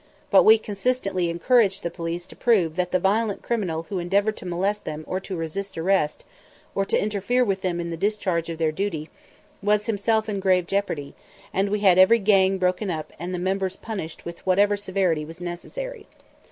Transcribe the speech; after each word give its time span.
But 0.31 0.41
we 0.41 0.57
consistently 0.57 1.29
encouraged 1.29 1.83
the 1.83 1.91
police 1.91 2.25
to 2.25 2.35
prove 2.35 2.75
that 2.75 2.91
the 2.91 2.97
violent 2.97 3.43
criminal 3.43 3.83
who 3.83 3.99
endeavored 3.99 4.35
to 4.37 4.47
molest 4.47 4.83
them 4.83 5.03
or 5.07 5.19
to 5.19 5.35
resist 5.35 5.77
arrest, 5.77 6.25
or 6.73 6.85
to 6.85 6.99
interfere 6.99 7.45
with 7.45 7.61
them 7.61 7.79
in 7.79 7.91
the 7.91 7.97
discharge 7.97 8.49
of 8.49 8.57
their 8.57 8.71
duty, 8.71 9.11
was 9.61 9.85
himself 9.85 10.27
in 10.27 10.39
grave 10.39 10.65
jeopardy; 10.65 11.13
and 11.53 11.69
we 11.69 11.81
had 11.81 11.99
every 11.99 12.17
"gang" 12.17 12.57
broken 12.57 12.89
up 12.89 13.13
and 13.19 13.31
the 13.31 13.37
members 13.37 13.75
punished 13.75 14.25
with 14.25 14.43
whatever 14.43 14.75
severity 14.75 15.23
was 15.23 15.39
necessary. 15.39 16.07